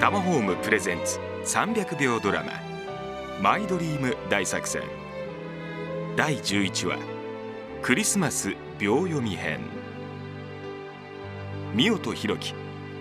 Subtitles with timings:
[0.00, 2.52] タマホームプレゼンツ300秒ドラマ
[3.42, 4.82] マイドリーム大作戦。
[6.16, 6.98] 第11話
[7.82, 9.58] クリスマス秒読み編。
[11.74, 12.54] ミオとヒロキ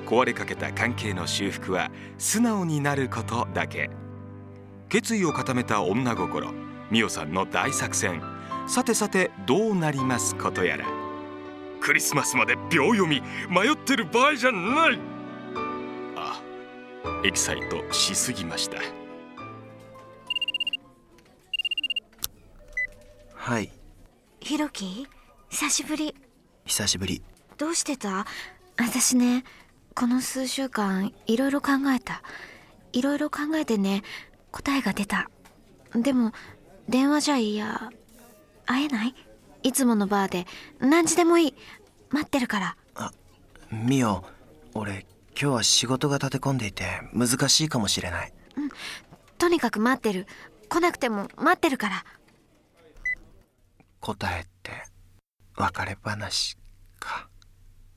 [0.08, 3.92] 壊れかけた関係の修復は素直になることだけ。
[4.90, 6.52] 決意を固めた女心
[6.90, 8.24] ミオさんの大作戦。
[8.68, 10.86] さてさてどうなりますことやら。
[11.80, 13.22] クリスマスまで秒読み
[13.52, 15.17] 迷ってる場合じゃない。
[17.24, 18.78] エキサイトしすぎました。
[23.34, 23.72] はい。
[24.40, 25.08] ひろき
[25.50, 26.16] 久しぶり。
[26.66, 27.22] 久しぶり。
[27.58, 28.26] どうしてた？
[28.78, 29.44] 私ね
[29.96, 32.22] この数週間いろいろ考えた。
[32.94, 34.04] いろいろ考えてね
[34.52, 35.30] 答えが出た。
[35.96, 36.32] でも
[36.88, 37.90] 電話じゃいや。
[38.66, 39.16] 会えない？
[39.64, 40.46] いつものバーで。
[40.80, 41.56] 何時でもいい。
[42.10, 42.78] 待ってるから。
[42.96, 43.12] あ
[43.72, 44.24] ミオ
[44.74, 45.06] 俺
[45.40, 46.84] 今日は仕事が立て込んでいて
[47.14, 48.34] 難しいかもしれない。
[49.38, 50.26] とにかく待ってる。
[50.68, 52.04] 来なくても待ってるから。
[54.00, 54.72] 答えって
[55.56, 56.58] 別れ話
[57.00, 57.30] か。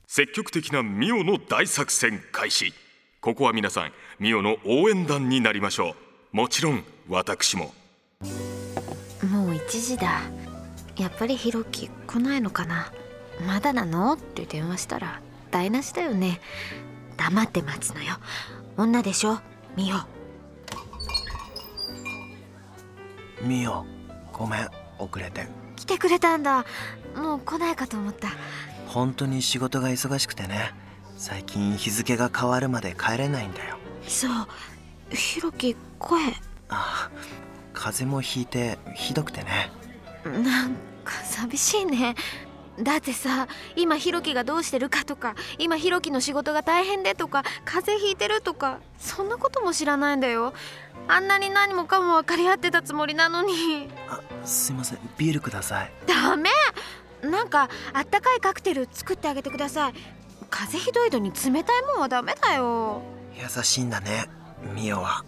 [0.05, 2.75] 積極的なミオの大作戦開始。
[3.21, 5.95] ここは皆さんミオの応援団になりましょ
[6.33, 6.35] う。
[6.35, 7.73] もちろん私も。
[9.23, 10.21] もう1時だ。
[10.95, 12.91] やっぱりひろき来ないのかな。
[13.47, 14.13] まだなの？
[14.13, 16.39] って電話したら台無しだよね
[17.21, 18.15] 黙って待つのよ。
[18.77, 19.39] 女でしょ？
[19.77, 19.97] ミオ。
[23.45, 23.85] ミオ
[24.33, 24.69] ごめん。
[24.97, 25.47] 遅れて。
[25.75, 26.65] 来てくれたんだ。
[27.15, 28.29] もう来ないかと思った。
[28.87, 30.73] 本当に仕事が忙しくてね。
[31.15, 33.77] 最近日付が変わるまで帰れないんだよ。
[34.07, 35.15] そう。
[35.15, 36.21] ひろき声。
[36.69, 37.11] あ
[37.73, 39.71] 風邪もひいてひどくてね。
[40.25, 42.15] なんか寂しいね
[42.79, 50.53] だってさ今ひろきがどうしてるかとか今ひろきの仕事が大変でとか風邪ひいてるとかそんなことも知らないんだよ。
[51.07, 53.89] あんなに何もかも分かり合ってたつもりなのに。
[54.07, 54.99] あすいません。
[55.17, 55.91] ビールください。
[56.07, 56.49] ダメ！
[57.23, 59.93] なんかあったかいカクテル作ってあげてください。
[60.49, 63.01] 風邪ひどいのに冷たいもんはダメだよ。
[63.35, 64.29] 優しいんだね
[64.73, 65.23] ミオは。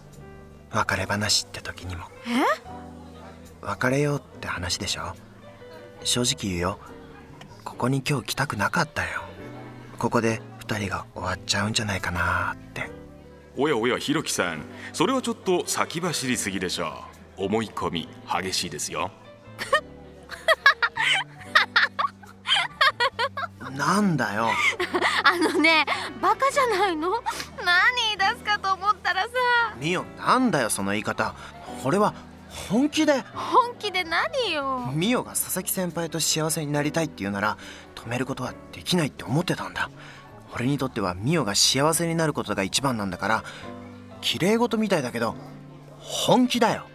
[0.70, 2.42] 別れ話って時にもえ
[3.60, 5.14] 別れようって話でしょ
[6.02, 6.78] 正直言うよ
[7.74, 9.22] ここに今日来たくなかったよ。
[9.98, 12.88] ここで2人が終わっちゃうんじゃないかなって。
[13.56, 14.62] おやおやひろきさん。
[14.92, 17.04] それはちょっと先走りすぎでしょ
[17.36, 17.44] う。
[17.46, 18.08] 思い込み
[18.42, 19.10] 激しいですよ。
[23.76, 24.50] なんだよ。
[25.24, 25.84] あのね
[26.22, 27.10] バカじゃないの？
[27.10, 27.16] 何
[28.16, 29.28] 言い出すかと思ったらさ。
[29.80, 31.34] ミオなんだよその言い方。
[31.84, 32.14] 俺は
[32.68, 33.24] 本気で？
[33.34, 34.90] 本気で何よ？
[34.94, 37.58] ミオが佐々木先輩と幸せになりたいって言うなら
[37.94, 39.90] 止めることはできないって思ってたんだ。
[40.54, 43.44] 俺にとってはミオが幸せになることが一番なんだから
[44.20, 45.34] 綺麗事みたいだけど
[45.98, 46.86] 本気だよ。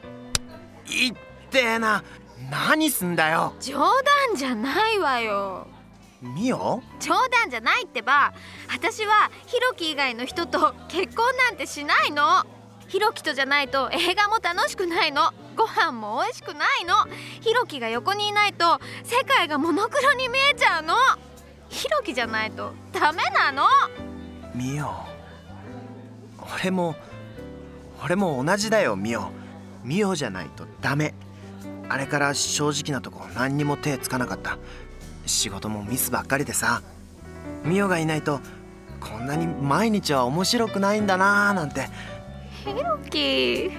[0.87, 1.13] いっ
[1.51, 2.03] てえな。
[2.49, 3.53] 何すんだよ。
[3.59, 5.67] 冗談じゃないわよ。
[6.21, 6.81] ミオ？
[7.01, 8.33] 冗談じゃないってば
[8.73, 12.45] 私はヒロキ以外の人と結婚なんてしないの
[12.89, 15.31] ヒロキとじゃないと映画も楽しくないの。
[15.55, 16.95] ご飯も美味しくないの。
[17.39, 20.95] ヒロキが横にいないと世界がモノクロに見えちゃうの。
[21.69, 23.67] ヒロキじゃないとダメなの。
[24.55, 24.87] ミオ。
[26.55, 26.95] 俺も
[28.03, 29.29] 俺も同じだよミオ。
[29.83, 31.13] ミオじゃないとダメ。
[31.89, 34.57] あれから正直なとこ何にも手つかなかった。
[35.27, 36.81] 仕事もミスばっかりでさ。
[37.63, 38.41] ミオがいないと
[38.99, 41.87] こんなに毎日は面白くないんだなーなんて。
[42.73, 43.71] ヒロキ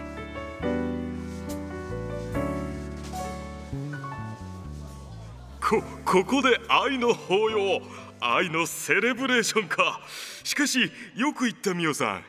[5.61, 7.83] こここで愛の抱擁
[8.21, 10.01] 愛のセレブレーションか。
[10.43, 12.25] しかしよく言ったミオさん。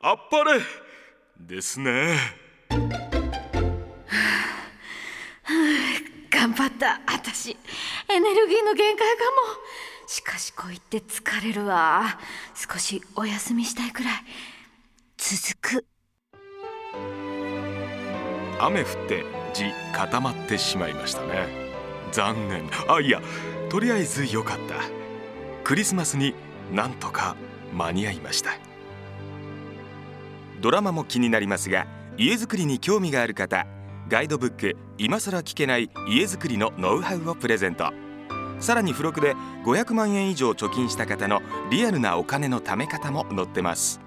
[0.00, 0.60] あっぱれ。
[1.38, 2.16] ですね。
[6.30, 7.00] 頑張った。
[7.06, 7.50] 私
[8.08, 10.06] エネルギーの限界かも。
[10.06, 12.18] しかしこう言って疲れるわ。
[12.54, 14.24] 少しお休みしたいくらい。
[15.16, 15.86] 続く
[18.60, 21.48] 雨降って地固まってしまいましたね。
[22.12, 22.68] 残念。
[22.88, 23.20] あいや
[23.70, 24.74] とりあえず良かった。
[25.64, 26.34] クリスマスに
[26.72, 27.36] なんとか
[27.72, 28.50] 間に合いました。
[30.60, 31.86] ドラマも気になりますが
[32.16, 33.66] 家づくりに興味がある方
[34.08, 37.92] ガイドブック今更聞けない家づくりのノウハウをプレゼント。
[38.60, 39.34] さらに付録で
[39.64, 44.03] 500万円以上貯金した方のリアルなお金の貯め方も載ってます。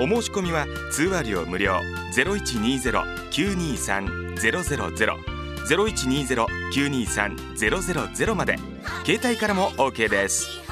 [0.00, 1.80] お申し込みは通話料無料
[2.12, 5.16] ゼロ一二ゼロ九二三ゼロゼロゼロ
[5.68, 8.56] ゼロ一二ゼロ九二三ゼロゼロゼロまで
[9.04, 10.63] 携帯からも OK です。